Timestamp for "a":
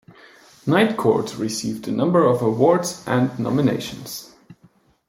1.87-1.91